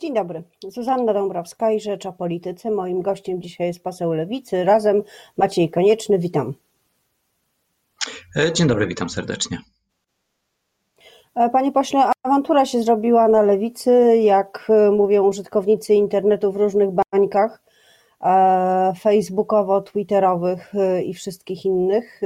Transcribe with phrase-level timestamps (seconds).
[0.00, 0.42] Dzień dobry.
[0.68, 2.70] Zuzanna Dąbrowska i Rzecz o Polityce.
[2.70, 4.64] Moim gościem dzisiaj jest poseł Lewicy.
[4.64, 5.02] Razem
[5.36, 6.18] Maciej Konieczny.
[6.18, 6.54] Witam.
[8.36, 9.58] E, dzień dobry, witam serdecznie.
[11.34, 16.88] E, panie pośle, awantura się zrobiła na lewicy, jak e, mówią użytkownicy internetu w różnych
[17.12, 17.62] bańkach,
[19.00, 20.72] facebookowo, twitterowych
[21.04, 22.20] i wszystkich innych,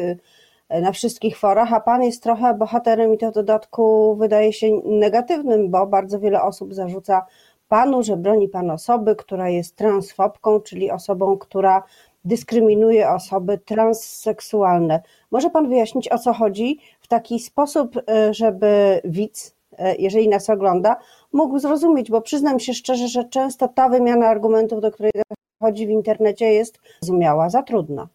[0.70, 5.70] na wszystkich forach, a pan jest trochę bohaterem i to w dodatku wydaje się negatywnym,
[5.70, 7.26] bo bardzo wiele osób zarzuca
[7.74, 11.82] panu, że broni pan osoby, która jest transfobką, czyli osobą, która
[12.24, 15.02] dyskryminuje osoby transseksualne.
[15.30, 20.50] Może pan wyjaśnić, o co chodzi w taki sposób, e, żeby widz, e, jeżeli nas
[20.50, 20.96] ogląda,
[21.32, 25.12] mógł zrozumieć, bo przyznam się szczerze, że często ta wymiana argumentów, do której
[25.60, 28.08] dochodzi w internecie, jest zrozumiała, za trudna.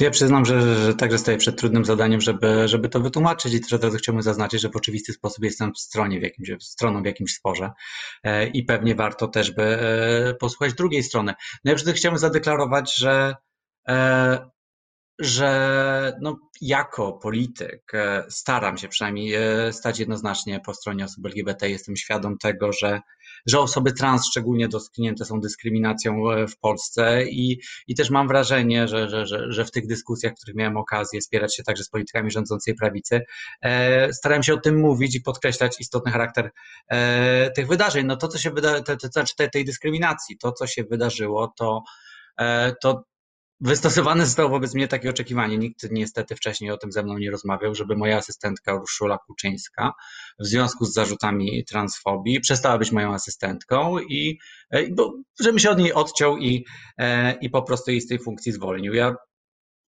[0.00, 3.60] To ja przyznam, że, że także staję przed trudnym zadaniem, żeby, żeby to wytłumaczyć i
[3.60, 7.02] też od razu chciałbym zaznaczyć, że w oczywisty sposób jestem w stronie w jakimś, stroną
[7.02, 7.70] w jakimś sporze
[8.24, 11.34] e, i pewnie warto też by e, posłuchać drugiej strony.
[11.64, 13.36] No ja przede chciałbym zadeklarować, że
[13.88, 14.50] e,
[15.18, 17.92] że no, jako polityk
[18.28, 19.34] staram się przynajmniej
[19.72, 21.70] stać jednoznacznie po stronie osób LGBT.
[21.70, 23.00] Jestem świadom tego, że
[23.46, 28.88] że osoby trans szczególnie dotknięte są dyskryminacją e, w Polsce i, i też mam wrażenie,
[28.88, 31.88] że, że, że, że w tych dyskusjach, w których miałem okazję spierać się także z
[31.88, 33.20] politykami rządzącej prawicy,
[33.62, 36.50] e, starałem się o tym mówić i podkreślać istotny charakter
[36.88, 38.06] e, tych wydarzeń.
[38.06, 41.52] No to, co się wyda, te, te, znaczy tej, tej dyskryminacji, to, co się wydarzyło,
[41.56, 41.82] to,
[42.38, 43.09] e, to
[43.60, 45.58] Wystosowane zostało wobec mnie takie oczekiwanie.
[45.58, 49.92] Nikt niestety wcześniej o tym ze mną nie rozmawiał, żeby moja asystentka Urszula Kuczyńska
[50.38, 54.38] w związku z zarzutami transfobii przestała być moją asystentką i
[54.90, 56.66] bo, żebym się od niej odciął i,
[56.98, 58.94] e, i po prostu jej z tej funkcji zwolnił.
[58.94, 59.14] Ja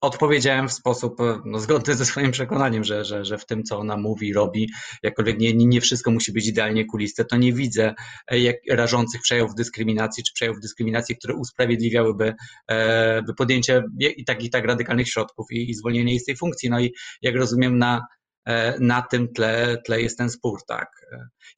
[0.00, 3.78] odpowiedziałem w sposób e, no, zgodny ze swoim przekonaniem, że, że, że w tym, co
[3.78, 4.70] ona mówi, robi,
[5.02, 7.94] jakkolwiek nie, nie wszystko musi być idealnie kuliste, to nie widzę
[8.26, 12.34] e, jak, rażących przejawów dyskryminacji, czy przejawów dyskryminacji, które usprawiedliwiałyby
[12.70, 16.70] e, podjęcie i tak, i tak radykalnych środków i, i zwolnienie jej z tej funkcji.
[16.70, 18.06] No i jak rozumiem, na,
[18.46, 20.88] e, na tym tle, tle jest ten spór, tak.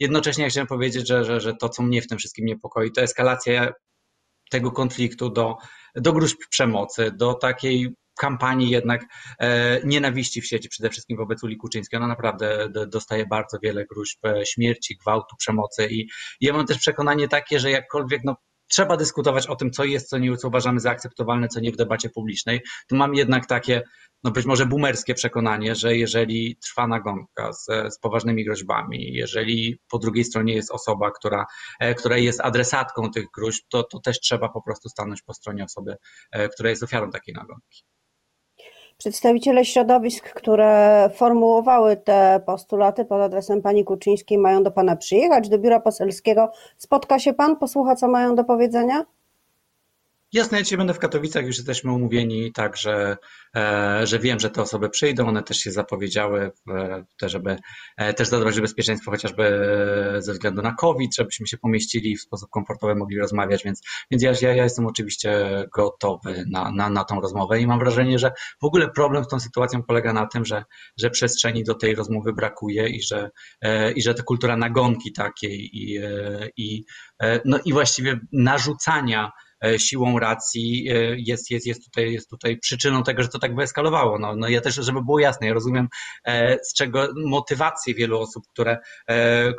[0.01, 3.03] Jednocześnie ja chciałem powiedzieć, że, że, że to, co mnie w tym wszystkim niepokoi, to
[3.03, 3.73] eskalacja
[4.51, 5.57] tego konfliktu do,
[5.95, 9.05] do gruźb przemocy, do takiej kampanii jednak
[9.39, 11.97] e, nienawiści w sieci, przede wszystkim wobec Uli Kuczyńskiej.
[11.97, 16.09] Ona naprawdę dostaje bardzo wiele gruźb e, śmierci, gwałtu, przemocy i,
[16.41, 18.37] ja mam też przekonanie takie, że jakkolwiek no,
[18.73, 21.77] trzeba dyskutować o tym, co jest, co nie, co uważamy za akceptowalne, co nie w
[21.77, 23.83] debacie publicznej, to mam jednak takie,
[24.25, 29.99] no być może boomerskie przekonanie, że jeżeli trwa nagonka z, z poważnymi groźbami, jeżeli po
[29.99, 31.47] drugiej stronie jest osoba, która,
[31.81, 35.65] e, która jest adresatką tych groźb, to, to też trzeba po prostu stanąć po stronie
[35.65, 35.97] osoby,
[36.55, 37.85] która jest ofiarą takiej nagonki.
[39.03, 45.59] Przedstawiciele środowisk, które formułowały te postulaty pod adresem pani Kuczyńskiej, mają do pana przyjechać do
[45.59, 46.51] biura poselskiego.
[46.77, 49.05] Spotka się pan, posłucha, co mają do powiedzenia?
[50.35, 53.17] Jasne, ja dzisiaj będę w Katowicach, już jesteśmy umówieni, tak, że,
[53.57, 56.51] e, że wiem, że te osoby przyjdą, one też się zapowiedziały,
[57.19, 57.57] te, żeby
[57.97, 59.61] e, też zadbać o bezpieczeństwo chociażby
[60.19, 64.53] ze względu na COVID, żebyśmy się pomieścili w sposób komfortowy, mogli rozmawiać, więc, więc ja,
[64.53, 68.33] ja jestem oczywiście gotowy na, na, na tą rozmowę i mam wrażenie, że
[68.63, 70.65] w ogóle problem z tą sytuacją polega na tym, że,
[70.99, 75.71] że przestrzeni do tej rozmowy brakuje i że, e, i że ta kultura nagonki takiej
[75.73, 76.01] i,
[76.57, 76.85] i,
[77.45, 79.42] no i właściwie narzucania E,
[79.79, 84.19] siłą racji e, jest, jest, jest, tutaj, jest tutaj przyczyną tego, że to tak wyeskalowało.
[84.19, 85.89] No, no ja też, żeby było jasne, ja rozumiem
[86.25, 88.79] e, z czego motywację wielu osób, które,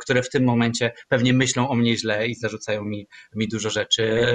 [0.00, 4.26] które w tym momencie pewnie myślą o mnie źle i zarzucają mi, mi dużo rzeczy.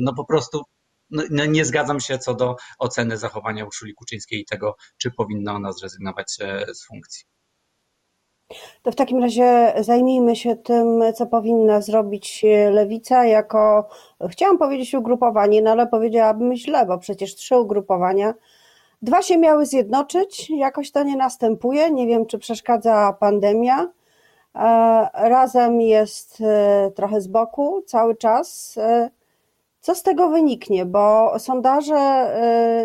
[0.00, 0.62] No po prostu
[1.10, 5.54] no, no nie zgadzam się co do oceny zachowania Urszuli Kuczyńskiej i tego, czy powinna
[5.54, 6.32] ona zrezygnować
[6.74, 7.35] z funkcji.
[8.82, 13.88] To w takim razie zajmijmy się tym, co powinna zrobić lewica jako,
[14.30, 18.34] chciałam powiedzieć ugrupowanie, no ale powiedziałabym źle, bo przecież trzy ugrupowania.
[19.02, 21.90] Dwa się miały zjednoczyć, jakoś to nie następuje.
[21.90, 23.92] Nie wiem, czy przeszkadza pandemia.
[24.54, 28.78] E, razem jest e, trochę z boku cały czas.
[28.78, 29.10] E,
[29.80, 30.86] co z tego wyniknie?
[30.86, 32.30] Bo sondaże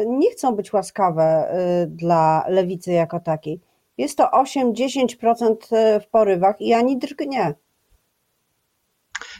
[0.08, 1.54] nie chcą być łaskawe
[1.88, 3.71] dla lewicy jako takiej.
[4.02, 7.54] Jest to 8-10% e, w porywach i ani drgnie.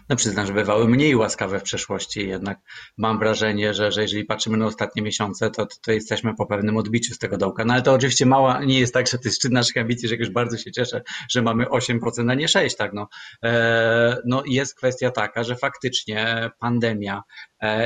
[0.10, 2.60] No przyznam, że bywały mniej łaskawe w przeszłości, jednak
[2.98, 6.78] mam wrażenie, że, że jeżeli patrzymy na ostatnie miesiące, to, to, to jesteśmy po pewnym
[6.78, 7.66] odbiciu z tego dołka.
[7.66, 10.16] No ale to oczywiście mała, nie jest tak, że to jest szczyt naszych ambicji, że
[10.16, 12.76] już bardzo się cieszę, że mamy 8%, a nie 6%.
[12.78, 12.94] Tak?
[12.94, 13.08] No,
[13.44, 17.22] e, no jest kwestia taka, że faktycznie pandemia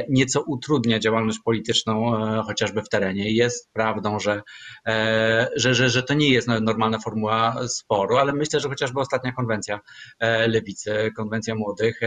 [0.09, 2.11] nieco utrudnia działalność polityczną,
[2.43, 3.31] chociażby w terenie.
[3.31, 4.41] Jest prawdą, że,
[5.55, 9.79] że, że, że to nie jest normalna formuła sporu, ale myślę, że chociażby ostatnia konwencja
[10.47, 11.99] lewicy, konwencja młodych,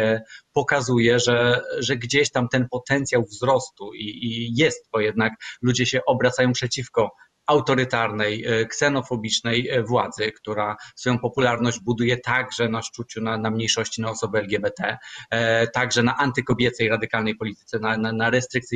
[0.53, 5.33] pokazuje, że, że gdzieś tam ten potencjał wzrostu i, i jest, bo jednak
[5.63, 7.11] ludzie się obracają przeciwko
[7.49, 14.03] autorytarnej, e, ksenofobicznej e, władzy, która swoją popularność buduje także na szczuciu na, na mniejszości,
[14.03, 14.99] na osoby LGBT,
[15.31, 18.31] e, także na antykobiecej, radykalnej polityce, na, na, na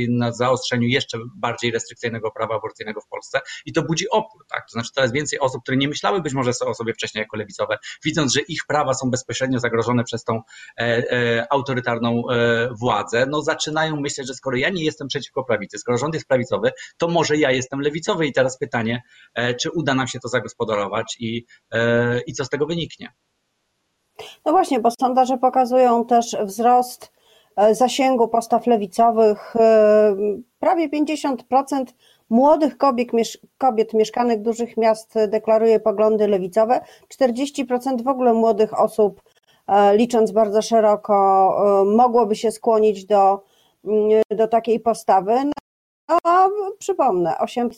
[0.09, 4.67] na zaostrzeniu jeszcze bardziej restrykcyjnego prawa aborcyjnego w Polsce i to budzi opór, tak?
[4.67, 7.79] To znaczy coraz więcej osób, które nie myślały być może o sobie wcześniej jako lewicowe,
[8.05, 10.43] widząc, że ich prawa są bezpośrednio zagrożone przez tą
[10.79, 15.79] e, e, autorytarną e, władzę, no zaczynają myśleć, że skoro ja nie jestem przeciwko prawicy,
[15.79, 19.03] skoro rząd jest prawicowy, to może ja jestem lewicowy i teraz pytanie,
[19.35, 23.09] e, czy uda nam się to zagospodarować i, e, i co z tego wyniknie.
[24.45, 27.13] No właśnie, bo sondaże pokazują też wzrost
[27.57, 29.55] e, zasięgu postaw lewicowych.
[30.59, 31.85] Prawie 50%
[32.31, 33.09] młodych kobiet,
[33.59, 39.23] kobiet mieszkanych dużych miast deklaruje poglądy lewicowe, 40% w ogóle młodych osób,
[39.93, 41.15] licząc bardzo szeroko,
[41.87, 43.45] mogłoby się skłonić do,
[43.85, 45.35] mm, do takiej postawy.
[46.25, 46.49] A
[46.79, 47.71] przypomnę, 8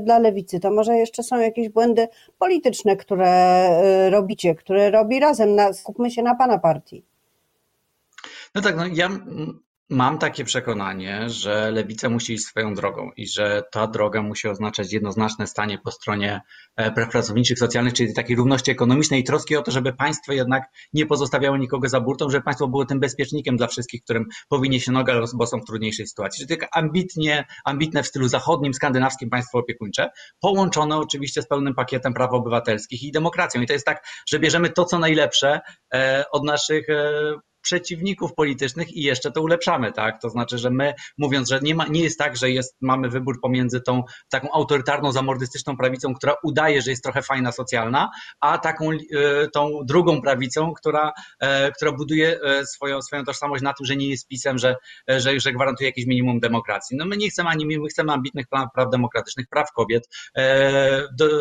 [0.00, 2.08] dla lewicy, to może jeszcze są jakieś błędy
[2.38, 3.70] polityczne, które
[4.06, 5.54] y, robicie, które robi razem.
[5.54, 7.04] Na, skupmy się na pana partii.
[8.54, 9.08] No tak, no ja
[9.92, 14.92] Mam takie przekonanie, że lewica musi iść swoją drogą i że ta droga musi oznaczać
[14.92, 16.40] jednoznaczne stanie po stronie
[16.76, 20.62] e, praw pracowniczych, socjalnych, czyli takiej równości ekonomicznej i troski o to, żeby państwo jednak
[20.92, 24.92] nie pozostawiało nikogo za burtą, żeby państwo było tym bezpiecznikiem dla wszystkich, którym powinie się
[24.92, 26.46] noga, bo są w trudniejszej sytuacji.
[26.46, 30.10] Czyli tak ambitnie, ambitne w stylu zachodnim, skandynawskim państwo opiekuńcze,
[30.40, 33.62] połączone oczywiście z pełnym pakietem praw obywatelskich i demokracją.
[33.62, 35.60] I to jest tak, że bierzemy to, co najlepsze
[35.94, 40.20] e, od naszych e, przeciwników politycznych i jeszcze to ulepszamy, tak?
[40.20, 43.40] To znaczy, że my mówiąc, że nie, ma, nie jest tak, że jest, mamy wybór
[43.40, 48.10] pomiędzy tą taką autorytarną, zamordystyczną prawicą, która udaje, że jest trochę fajna, socjalna,
[48.40, 48.96] a taką e,
[49.52, 54.08] tą drugą prawicą, która, e, która buduje e, swoją, swoją tożsamość na tym, że nie
[54.08, 54.76] jest pisem, że,
[55.08, 56.96] że, że gwarantuje jakieś minimum demokracji.
[56.96, 60.08] No my nie chcemy ani my chcemy ambitnych praw, praw demokratycznych, praw kobiet,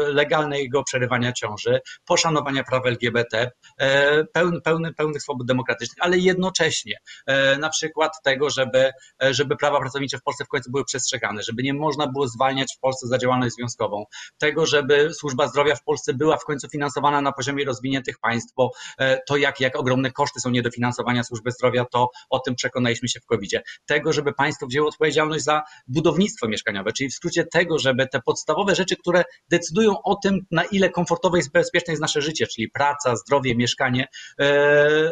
[0.07, 3.51] legalnego przerywania ciąży, poszanowania praw LGBT,
[4.33, 6.95] pełny, pełny, pełnych swobód demokratycznych, ale jednocześnie
[7.25, 8.91] e, na przykład tego, żeby,
[9.23, 12.73] e, żeby prawa pracownicze w Polsce w końcu były przestrzegane, żeby nie można było zwalniać
[12.77, 14.05] w Polsce za działalność związkową,
[14.37, 18.71] tego, żeby służba zdrowia w Polsce była w końcu finansowana na poziomie rozwiniętych państw, bo
[18.99, 23.19] e, to jak, jak ogromne koszty są niedofinansowania służby zdrowia, to o tym przekonaliśmy się
[23.19, 23.61] w COVID-zie.
[23.85, 28.75] Tego, żeby państwo wzięło odpowiedzialność za budownictwo mieszkaniowe, czyli w skrócie tego, żeby te podstawowe
[28.75, 33.15] rzeczy, które decydują o tym, na ile komfortowe i bezpieczne jest nasze życie, czyli praca,
[33.15, 34.07] zdrowie, mieszkanie,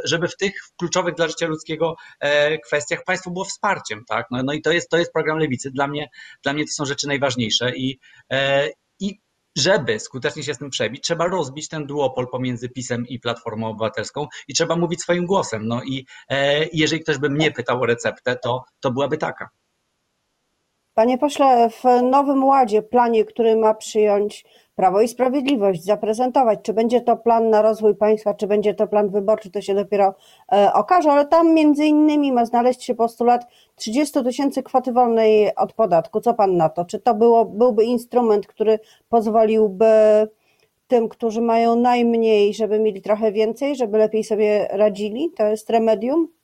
[0.04, 0.54] żeby w tych
[0.88, 4.26] kluczowych dla życia ludzkiego e, kwestiach państwo było wsparciem, tak?
[4.32, 5.72] No, no i to jest, to jest program lewicy.
[5.72, 6.10] Dla mnie,
[6.44, 8.00] dla mnie to są rzeczy najważniejsze i,
[8.32, 8.70] e,
[9.00, 9.20] i
[9.58, 14.28] żeby skutecznie się z tym przebić, trzeba rozbić ten duopol pomiędzy PiSem i Platformą Obywatelską
[14.48, 15.68] i trzeba mówić swoim głosem.
[15.68, 19.50] No i e, jeżeli ktoś by mnie pytał o receptę, to, to byłaby taka.
[20.94, 24.44] Panie pośle, w Nowym Ładzie, planie, który ma przyjąć
[24.78, 26.60] Prawo i Sprawiedliwość zaprezentować.
[26.64, 30.14] Czy będzie to plan na rozwój państwa, czy będzie to plan wyborczy, to się dopiero
[30.52, 35.74] e, okaże, ale tam między innymi ma znaleźć się postulat 30 tysięcy kwoty wolnej od
[35.74, 36.22] podatku.
[36.22, 36.86] Co pan na to?
[36.86, 38.80] Czy to było, byłby instrument, który
[39.10, 39.88] pozwoliłby
[40.88, 45.32] tym, którzy mają najmniej, żeby mieli trochę więcej, żeby lepiej sobie radzili?
[45.38, 46.37] To jest remedium?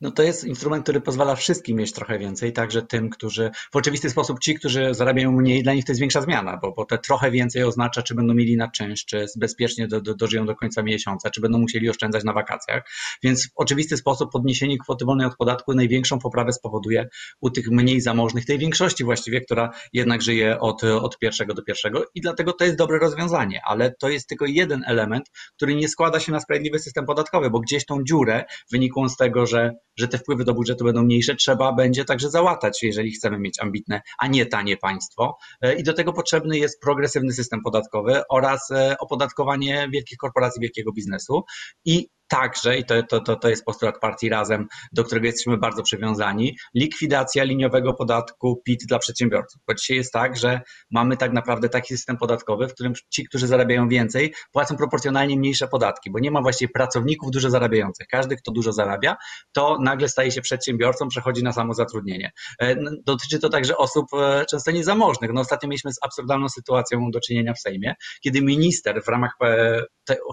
[0.00, 4.10] No to jest instrument, który pozwala wszystkim mieć trochę więcej, także tym, którzy w oczywisty
[4.10, 7.30] sposób ci, którzy zarabiają mniej, dla nich to jest większa zmiana, bo, bo te trochę
[7.30, 11.30] więcej oznacza, czy będą mieli na czynsz, czy bezpiecznie do, do, dożyją do końca miesiąca,
[11.30, 12.88] czy będą musieli oszczędzać na wakacjach.
[13.22, 17.08] Więc w oczywisty sposób podniesienie kwoty wolnej od podatku największą poprawę spowoduje
[17.40, 22.04] u tych mniej zamożnych, tej większości właściwie, która jednak żyje od, od pierwszego do pierwszego
[22.14, 26.20] i dlatego to jest dobre rozwiązanie, ale to jest tylko jeden element, który nie składa
[26.20, 30.18] się na sprawiedliwy system podatkowy, bo gdzieś tą dziurę wynikłą z tego, że że te
[30.18, 34.46] wpływy do budżetu będą mniejsze, trzeba będzie także załatać, jeżeli chcemy mieć ambitne, a nie
[34.46, 35.36] tanie państwo.
[35.60, 40.92] E, I do tego potrzebny jest progresywny system podatkowy oraz e, opodatkowanie wielkich korporacji, wielkiego
[40.92, 41.44] biznesu.
[41.84, 45.82] I także, i to, to, to, to jest postulat partii Razem, do którego jesteśmy bardzo
[45.82, 49.62] przywiązani, likwidacja liniowego podatku PIT dla przedsiębiorców.
[49.68, 50.60] Bo dzisiaj jest tak, że
[50.90, 55.68] mamy tak naprawdę taki system podatkowy, w którym ci, którzy zarabiają więcej, płacą proporcjonalnie mniejsze
[55.68, 58.06] podatki, bo nie ma właściwie pracowników dużo zarabiających.
[58.06, 59.16] Każdy, kto dużo zarabia,
[59.52, 62.32] to nagle staje się przedsiębiorcą, przechodzi na samozatrudnienie.
[62.60, 62.76] E,
[63.06, 65.30] dotyczy to także osób e, często niezamożnych.
[65.34, 69.82] No ostatnio mieliśmy z absurdalną sytuacją do czynienia w Sejmie, kiedy minister w ramach e,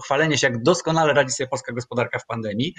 [0.04, 2.74] chwalenia się, jak doskonale radzi sobie polska gospodarka w pandemii,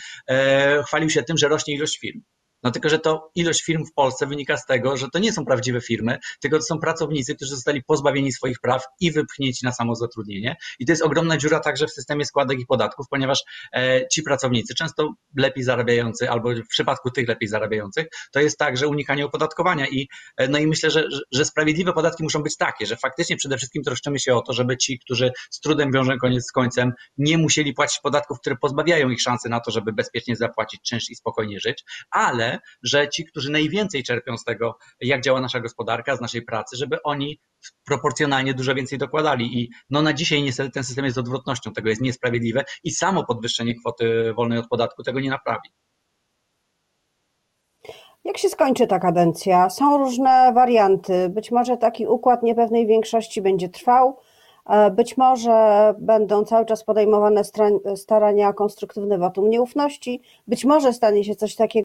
[0.88, 2.22] chwalił się tym, że rośnie ilość firm.
[2.64, 5.46] No tylko, że to ilość firm w Polsce wynika z tego, że to nie są
[5.46, 10.56] prawdziwe firmy, tylko to są pracownicy, którzy zostali pozbawieni swoich praw i wypchnięci na samozatrudnienie.
[10.80, 13.44] I to jest ogromna dziura także w systemie składek i podatków, ponieważ
[13.74, 18.88] e, ci pracownicy, często lepiej zarabiający, albo w przypadku tych lepiej zarabiających, to jest także
[18.88, 19.88] unikanie opodatkowania.
[19.88, 23.58] I, e, no i myślę, że, że sprawiedliwe podatki muszą być takie, że faktycznie przede
[23.58, 27.38] wszystkim troszczymy się o to, żeby ci, którzy z trudem wiążą koniec z końcem, nie
[27.38, 31.60] musieli płacić podatków, które pozbawiają ich szansy na to, żeby bezpiecznie zapłacić czynsz i spokojnie
[31.60, 32.53] żyć, ale
[32.84, 37.04] że ci, którzy najwięcej czerpią z tego, jak działa nasza gospodarka, z naszej pracy, żeby
[37.04, 37.40] oni
[37.86, 39.60] proporcjonalnie dużo więcej dokładali.
[39.60, 43.76] I no na dzisiaj niestety ten system jest odwrotnością, tego jest niesprawiedliwe i samo podwyższenie
[43.76, 45.70] kwoty wolnej od podatku tego nie naprawi.
[48.24, 49.70] Jak się skończy ta kadencja?
[49.70, 51.30] Są różne warianty.
[51.30, 54.18] Być może taki układ niepewnej większości będzie trwał,
[54.70, 57.42] e, być może będą cały czas podejmowane
[57.96, 61.83] starania o konstruktywne wotum nieufności, być może stanie się coś takiego,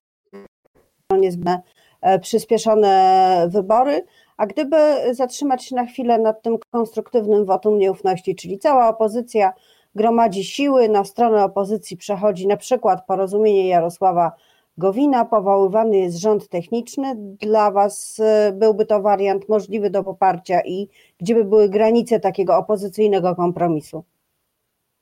[1.21, 1.63] niezbędne
[2.01, 4.05] e, przyspieszone wybory,
[4.37, 4.77] a gdyby
[5.13, 9.53] zatrzymać się na chwilę nad tym konstruktywnym wotum nieufności, czyli cała opozycja
[9.95, 14.33] gromadzi siły, na stronę opozycji przechodzi na przykład porozumienie Jarosława
[14.79, 17.15] Gowina, powoływany jest rząd techniczny.
[17.17, 22.57] Dla Was e, byłby to wariant możliwy do poparcia i gdzie by były granice takiego
[22.57, 24.05] opozycyjnego kompromisu?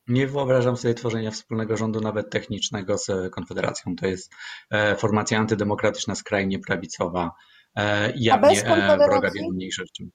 [0.09, 3.97] Nie wyobrażam sobie tworzenia wspólnego rządu, nawet technicznego, z Konfederacją.
[3.97, 4.33] To jest
[4.71, 7.31] e, formacja antydemokratyczna, skrajnie prawicowa,
[7.77, 8.63] e, jawnie
[9.09, 10.11] wroga wielu mniejszościom.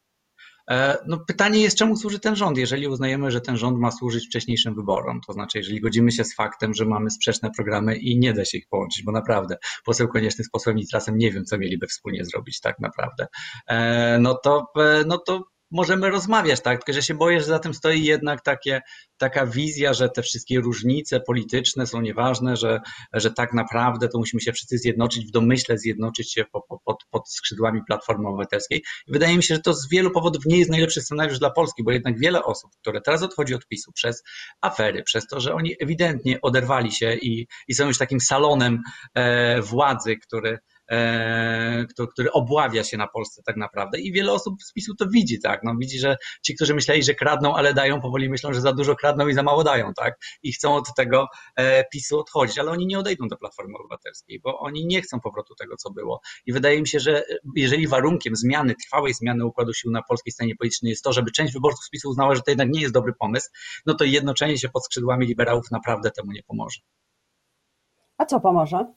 [1.08, 4.76] No pytanie jest, czemu służy ten rząd, jeżeli uznajemy, że ten rząd ma służyć wcześniejszym
[4.76, 8.46] wyborom, to znaczy jeżeli godzimy się z faktem, że mamy sprzeczne programy i nie da
[8.46, 12.26] się ich połączyć, bo naprawdę poseł Konieczny z posłem Nitrasem nie wiem, co mieliby wspólnie
[12.26, 13.28] zrobić tak naprawdę,
[14.20, 14.66] no to,
[15.06, 16.84] no to możemy rozmawiać, tak?
[16.84, 18.82] Tylko że się boję, że za tym stoi jednak takie,
[19.18, 22.82] taka wizja, że te wszystkie różnice polityczne są nieważne, że,
[23.14, 26.98] że tak naprawdę to musimy się wszyscy zjednoczyć, w domyśle zjednoczyć się po, po, pod,
[27.10, 28.84] pod skrzydłami Platformy Obywatelskiej.
[29.08, 31.84] I wydaje mi się, że to z wielu powodów nie jest najlepszy scenariusz dla Polski,
[31.84, 34.24] bo jednak wiele osób, które teraz odchodzi od PiSu przez
[34.62, 38.82] afery, przez to, że oni ewidentnie oderwali się i, i są już takim salonem
[39.14, 40.60] e, władzy, który
[42.14, 45.60] który obławia się na Polsce tak naprawdę i wiele osób z PiSu to widzi, tak,
[45.64, 48.96] no widzi, że ci, którzy myśleli, że kradną, ale dają, powoli myślą, że za dużo
[48.96, 52.86] kradną i za mało dają, tak, i chcą od tego e, PiSu odchodzić, ale oni
[52.86, 56.82] nie odejdą do Platformy Obywatelskiej, bo oni nie chcą powrotu tego, co było i wydaje
[56.82, 57.24] mi się, że
[57.56, 61.54] jeżeli warunkiem zmiany, trwałej zmiany układu sił na polskiej scenie politycznej jest to, żeby część
[61.54, 63.50] wyborców z PiSu uznała, że to jednak nie jest dobry pomysł,
[63.86, 66.80] no to jednoczenie się pod skrzydłami liberałów naprawdę temu nie pomoże.
[68.18, 68.94] A co pomoże?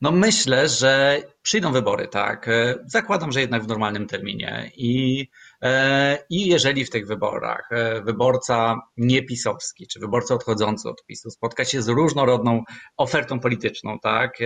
[0.00, 2.48] No myślę, że przyjdą wybory, tak.
[2.48, 4.70] E, zakładam, że jednak w normalnym terminie.
[4.76, 5.28] I,
[5.62, 11.64] e, i jeżeli w tych wyborach e, wyborca niepisowski, czy wyborca odchodzący od PiSu spotka
[11.64, 12.62] się z różnorodną
[12.96, 14.38] ofertą polityczną, tak.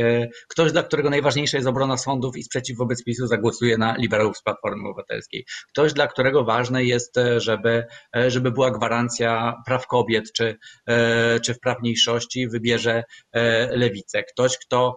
[0.49, 4.43] Ktoś, dla którego najważniejsza jest obrona sądów i sprzeciw wobec PiSu zagłosuje na liberałów z
[4.43, 5.47] Platformy Obywatelskiej.
[5.69, 7.85] Ktoś, dla którego ważne jest, żeby,
[8.29, 10.59] żeby była gwarancja praw kobiet, czy,
[11.43, 13.05] czy w praw mniejszości, wybierze
[13.71, 14.23] lewicę.
[14.23, 14.97] Ktoś, kto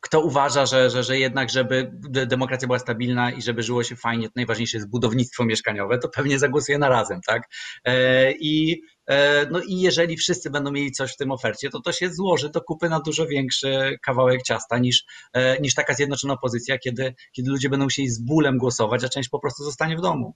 [0.00, 1.90] kto uważa, że, że, że jednak, żeby
[2.26, 6.38] demokracja była stabilna i żeby żyło się fajnie, to najważniejsze jest budownictwo mieszkaniowe, to pewnie
[6.38, 7.42] zagłosuje na razem, tak?
[7.84, 11.92] E, I, e, no i jeżeli wszyscy będą mieli coś w tym ofercie, to to
[11.92, 16.78] się złoży do kupy na dużo większy kawałek ciasta niż, e, niż taka zjednoczona opozycja,
[16.78, 20.34] kiedy, kiedy ludzie będą musieli z bólem głosować, a część po prostu zostanie w domu.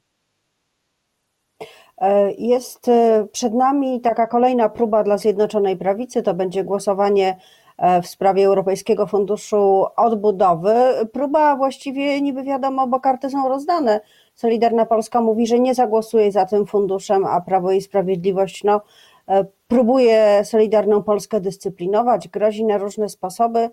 [2.39, 2.87] Jest
[3.33, 7.37] przed nami taka kolejna próba dla Zjednoczonej Prawicy, to będzie głosowanie
[8.03, 10.75] w sprawie Europejskiego Funduszu Odbudowy.
[11.13, 14.01] Próba właściwie niby wiadomo, bo karty są rozdane.
[14.35, 18.81] Solidarna Polska mówi, że nie zagłosuje za tym funduszem, a Prawo i Sprawiedliwość no,
[19.29, 23.59] e, próbuje Solidarną Polskę dyscyplinować, grozi na różne sposoby.
[23.59, 23.71] E,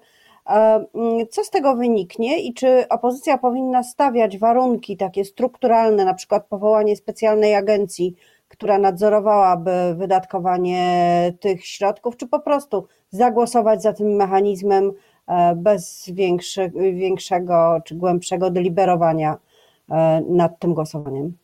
[0.95, 6.45] mm, co z tego wyniknie i czy opozycja powinna stawiać warunki takie strukturalne, na przykład
[6.45, 8.15] powołanie specjalnej agencji,
[8.47, 14.91] która nadzorowałaby wydatkowanie tych środków, czy po prostu zagłosować za tym mechanizmem
[15.27, 19.37] e, bez większy, większego czy głębszego deliberowania
[19.89, 21.37] e, nad tym głosowaniem?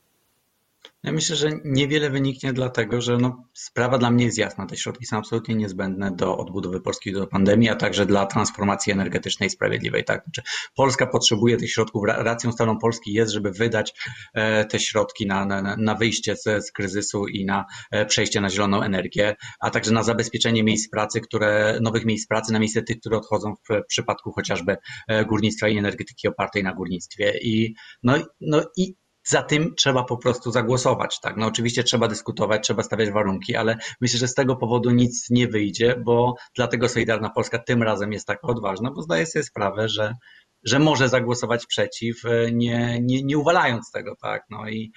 [1.03, 4.65] Ja myślę, że niewiele wyniknie dlatego, że no, sprawa dla mnie jest jasna.
[4.65, 9.49] Te środki są absolutnie niezbędne do odbudowy Polski do pandemii, a także dla transformacji energetycznej
[9.49, 10.03] sprawiedliwej.
[10.03, 10.23] Tak?
[10.23, 10.41] Znaczy,
[10.75, 12.03] Polska potrzebuje tych środków.
[12.07, 13.93] Racją stałą Polski jest, żeby wydać
[14.33, 18.49] e, te środki na, na, na wyjście z, z, kryzysu i na e, przejście na
[18.49, 22.99] zieloną energię, a także na zabezpieczenie miejsc pracy, które, nowych miejsc pracy na miejsce tych,
[22.99, 27.33] które odchodzą w, w przypadku chociażby e, górnictwa i energetyki opartej na górnictwie.
[27.41, 31.37] I, no, no i za tym trzeba po prostu zagłosować, tak?
[31.37, 35.47] No oczywiście trzeba dyskutować, trzeba stawiać warunki, ale myślę, że z tego powodu nic nie
[35.47, 40.15] wyjdzie, bo dlatego Solidarna Polska tym razem jest taka odważna, bo zdaje sobie sprawę, że,
[40.63, 44.43] że może zagłosować przeciw, e, nie, nie, nie uwalając tego, tak?
[44.49, 44.91] No i,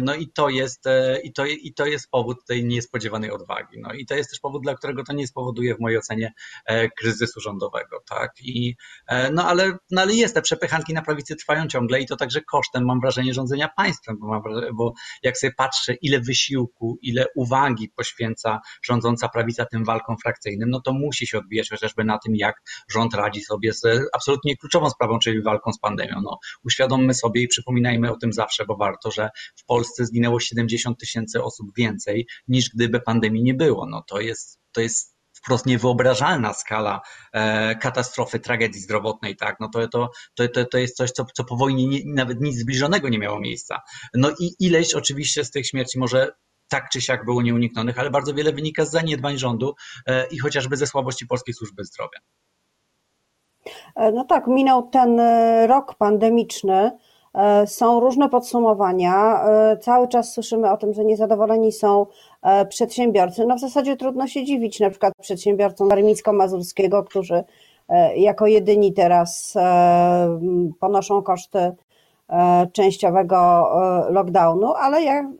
[0.00, 3.80] no i to jest, e, i to, i to jest powód tej niespodziewanej odwagi.
[3.80, 6.32] No i to jest też powód, dla którego to nie spowoduje w mojej ocenie
[6.66, 8.32] e, kryzysu rządowego, tak?
[8.40, 8.76] I,
[9.32, 12.84] no ale, no ale jest, te przepychanki na prawicy trwają ciągle i to także kosztem,
[12.84, 14.42] mam wrażenie, rządzenia państwem, bo, mam
[14.74, 20.80] bo jak sobie patrzę, ile wysiłku, ile uwagi poświęca rządząca prawica tym walkom frakcyjnym, no
[20.80, 23.82] to musi się odbijać chociażby na tym, jak rząd radzi sobie z
[24.14, 26.20] absolutnie kluczową sprawą, czyli walką z pandemią.
[26.22, 29.25] No, uświadommy sobie i przypominajmy o tym zawsze, bo warto, że
[29.56, 33.86] w Polsce zginęło 70 tysięcy osób więcej niż gdyby pandemii nie było.
[33.86, 37.00] No to jest, to jest wprost niewyobrażalna skala
[37.32, 40.10] e, katastrofy, tragedii zdrowotnej, tak, no to, to,
[40.48, 43.80] to, to jest coś, co, co po wojnie nie, nawet nic zbliżonego nie miało miejsca.
[44.14, 46.32] No i ileś oczywiście z tych śmierci może
[46.68, 49.74] tak czy siak było nieuniknionych, ale bardzo wiele wynika z zaniedbań rządu
[50.06, 52.18] e, i chociażby ze słabości polskiej służby zdrowia.
[53.96, 56.98] E, no tak, minął ten e, rok pandemiczny.
[57.36, 59.44] E, są różne podsumowania.
[59.44, 62.06] E, cały czas słyszymy o tym, że niezadowoleni są
[62.42, 63.46] e, przedsiębiorcy.
[63.46, 67.44] No w zasadzie trudno się dziwić, na przykład przedsiębiorcom Warmińsko-Mazurskiego, którzy
[68.16, 69.54] jako jedyni teraz
[70.80, 71.72] ponoszą koszty
[72.72, 73.68] częściowego
[74.10, 75.30] lockdownu, ale ja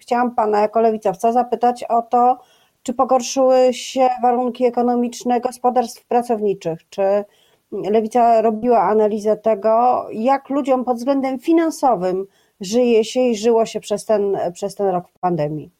[0.00, 2.38] chciałam Pana jako lewicowca zapytać o to,
[2.82, 7.24] czy pogorszyły się warunki ekonomiczne gospodarstw pracowniczych, czy
[7.72, 12.26] Lewica robiła analizę tego, jak ludziom pod względem finansowym
[12.60, 15.70] żyje się i żyło się przez ten, przez ten rok pandemii.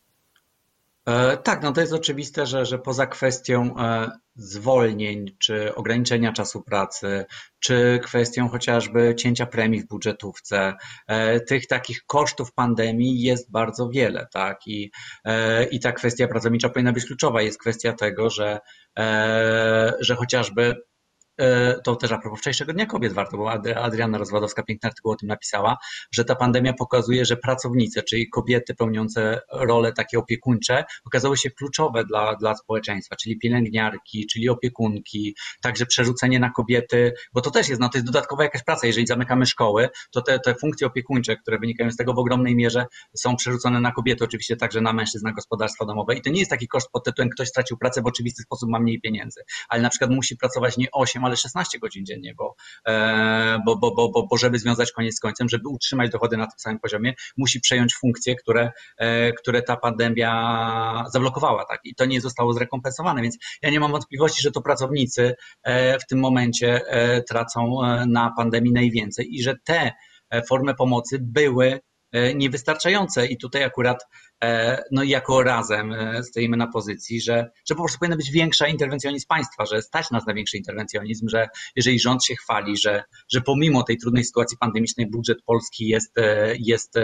[1.07, 6.63] E, tak, no to jest oczywiste, że, że poza kwestią e, zwolnień, czy ograniczenia czasu
[6.63, 7.25] pracy,
[7.59, 10.75] czy kwestią chociażby cięcia premii w budżetówce,
[11.07, 14.67] e, tych takich kosztów pandemii jest bardzo wiele, tak?
[14.67, 14.91] I,
[15.71, 17.43] i ta kwestia pracownicza powinna być kluczowa.
[17.43, 18.59] Jest kwestia tego, że,
[20.01, 20.75] że chociażby
[21.85, 25.29] to też a propos wczorajszego Dnia Kobiet warto, bo Adriana Rozwadowska piękny artykuł o tym
[25.29, 25.77] napisała,
[26.13, 32.05] że ta pandemia pokazuje, że pracownice, czyli kobiety pełniące role takie opiekuńcze, okazały się kluczowe
[32.05, 37.81] dla, dla społeczeństwa, czyli pielęgniarki, czyli opiekunki, także przerzucenie na kobiety, bo to też jest,
[37.81, 41.59] no to jest dodatkowa jakaś praca, jeżeli zamykamy szkoły, to te, te funkcje opiekuńcze, które
[41.59, 42.87] wynikają z tego w ogromnej mierze
[43.17, 46.15] są przerzucone na kobiety, oczywiście także na mężczyzn, na gospodarstwa domowe.
[46.15, 48.81] I to nie jest taki koszt pod tytułem ktoś stracił pracę w oczywisty sposób, ma
[48.81, 52.55] mniej pieniędzy, ale na przykład musi pracować nie 8, ale 16 godzin dziennie, bo,
[52.87, 56.47] e, bo, bo, bo, bo, bo żeby związać koniec z końcem, żeby utrzymać dochody na
[56.47, 61.81] tym samym poziomie, musi przejąć funkcje, które, e, które ta pandemia zablokowała, tak?
[61.85, 66.07] I to nie zostało zrekompensowane, więc ja nie mam wątpliwości, że to pracownicy e, w
[66.07, 66.81] tym momencie
[67.29, 69.93] tracą na pandemii najwięcej i że te
[70.49, 71.81] formy pomocy były
[72.35, 74.05] niewystarczające i tutaj akurat
[74.91, 78.69] no i jako razem e, stoimy na pozycji, że, że po prostu powinna być większa
[78.69, 83.41] interwencjonizm państwa, że stać nas na większy interwencjonizm, że jeżeli rząd się chwali, że, że
[83.41, 86.95] pomimo tej trudnej sytuacji pandemicznej budżet polski jest, e, jest,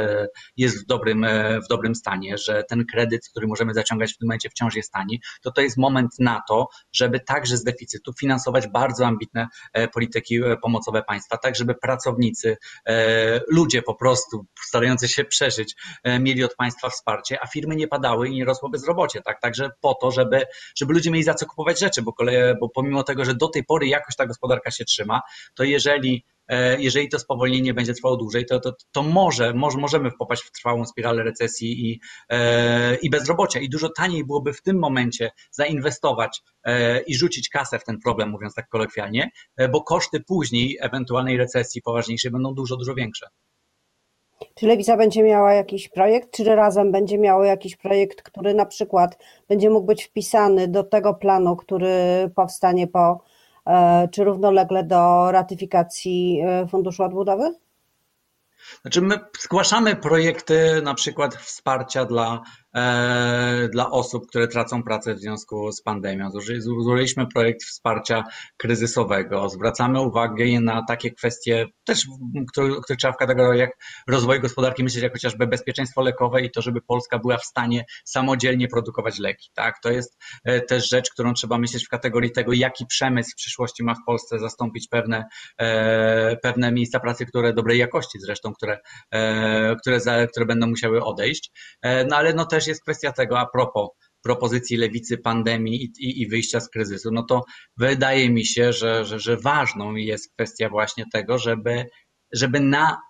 [0.57, 1.27] jest w, dobrym,
[1.65, 5.21] w dobrym stanie, że ten kredyt, który możemy zaciągać w tym momencie wciąż jest tani,
[5.43, 9.49] to to jest moment na to, żeby także z deficytu finansować bardzo ambitne
[9.93, 12.57] polityki pomocowe państwa, tak żeby pracownicy,
[13.49, 15.77] ludzie po prostu starający się przeżyć,
[16.21, 19.41] mieli od państwa wsparcie a firmy nie padały i nie rosło bezrobocie, tak?
[19.41, 20.43] Także po to, żeby,
[20.77, 23.65] żeby ludzie mieli za co kupować rzeczy, bo, kolej, bo pomimo tego, że do tej
[23.65, 25.21] pory jakoś ta gospodarka się trzyma,
[25.55, 30.11] to jeżeli e, jeżeli to spowolnienie będzie trwało dłużej, to, to, to może, może możemy
[30.19, 33.61] popaść w trwałą spiralę recesji i, e, i bezrobocia.
[33.61, 38.31] I dużo taniej byłoby w tym momencie zainwestować e, i rzucić kasę w ten problem,
[38.31, 39.31] mówiąc tak kolokwialnie,
[39.73, 43.27] bo koszty później ewentualnej recesji poważniejszej będą dużo, dużo większe.
[44.55, 49.19] Czy Lewica będzie miała jakiś projekt, czy razem będzie miało jakiś projekt, który na przykład
[49.49, 51.91] będzie mógł być wpisany do tego planu, który
[52.35, 53.21] powstanie po,
[53.67, 57.55] e, czy równolegle do ratyfikacji e, Funduszu Odbudowy?
[58.83, 62.43] Znaczy my zgłaszamy projekty na przykład wsparcia dla
[63.71, 66.31] dla osób, które tracą pracę w związku z pandemią.
[66.59, 68.25] Złożyliśmy projekt wsparcia
[68.57, 69.49] kryzysowego.
[69.49, 72.07] Zwracamy uwagę na takie kwestie, też,
[72.53, 73.71] które, które trzeba w kategoriach
[74.09, 78.69] rozwoju gospodarki myśleć, jak chociażby bezpieczeństwo lekowe i to, żeby Polska była w stanie samodzielnie
[78.69, 79.51] produkować leki.
[79.55, 79.81] Tak?
[79.83, 83.85] To jest e, też rzecz, którą trzeba myśleć w kategorii tego, jaki przemysł w przyszłości
[83.85, 85.25] ma w Polsce zastąpić pewne,
[85.59, 88.79] e, pewne miejsca pracy, które dobrej jakości zresztą, które,
[89.81, 91.51] które, które będą musiały odejść.
[92.09, 93.89] No ale no też też jest kwestia tego, a propos
[94.23, 97.45] propozycji lewicy pandemii i, i, i, wyjścia z kryzysu, no to
[97.77, 101.85] wydaje mi się, że, że, że ważną jest kwestia właśnie tego, żeby,
[102.33, 103.01] żeby na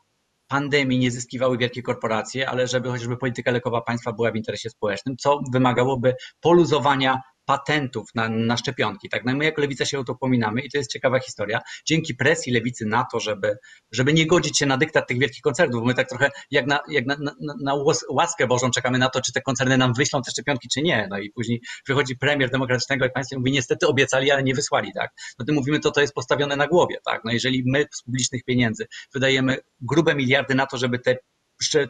[0.49, 5.17] pandemii nie zyskiwały wielkie korporacje, ale żeby chociażby polityka lekowa państwa była w interesie społecznym,
[5.17, 9.09] co wymagałoby poluzowania patentów na, na szczepionki.
[9.09, 9.25] Tak?
[9.25, 11.61] No my jako lewica się o to pominamy i to jest ciekawa historia.
[11.87, 13.57] Dzięki presji lewicy na to, żeby,
[13.93, 17.07] żeby nie godzić się na dyktat tych wielkich koncernów, my tak trochę jak na, jak
[17.07, 17.75] na, na, na
[18.11, 21.09] łaskę Bożą czekamy na to, czy te koncerny nam wyślą te szczepionki, czy nie.
[21.11, 24.93] No i później wychodzi premier demokratycznego i państwo mówi, niestety obiecali, ale nie wysłali.
[24.95, 25.11] Tak?
[25.39, 26.97] No to mówimy, to to jest postawione na głowie.
[27.05, 27.21] Tak?
[27.25, 31.17] No jeżeli my z publicznych pieniędzy wydajemy grube miliardy na to, żeby te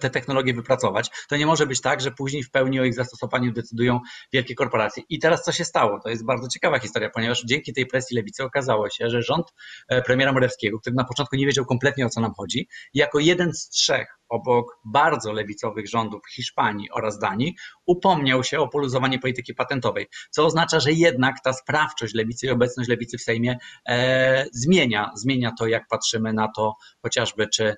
[0.01, 3.53] te technologie wypracować, to nie może być tak, że później w pełni o ich zastosowaniu
[3.53, 4.01] decydują
[4.33, 5.03] wielkie korporacje.
[5.09, 6.01] I teraz co się stało?
[6.01, 9.47] To jest bardzo ciekawa historia, ponieważ dzięki tej presji lewicy okazało się, że rząd
[9.89, 13.55] e, premiera Morawieckiego, który na początku nie wiedział kompletnie o co nam chodzi, jako jeden
[13.55, 17.55] z trzech obok bardzo lewicowych rządów Hiszpanii oraz Danii,
[17.87, 22.89] upomniał się o poluzowanie polityki patentowej, co oznacza, że jednak ta sprawczość lewicy i obecność
[22.89, 27.75] lewicy w Sejmie e, zmienia, zmienia to, jak patrzymy na to chociażby, czy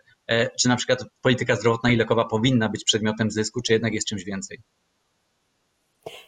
[0.60, 4.24] czy na przykład polityka zdrowotna i lekowa powinna być przedmiotem zysku, czy jednak jest czymś
[4.24, 4.58] więcej.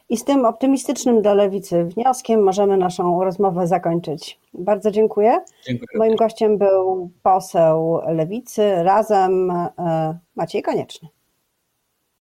[0.09, 4.41] I z tym optymistycznym dla lewicy wnioskiem możemy naszą rozmowę zakończyć.
[4.55, 5.41] Bardzo dziękuję.
[5.67, 5.99] dziękuję.
[5.99, 11.09] Moim gościem był poseł lewicy razem e, Maciej Konieczny.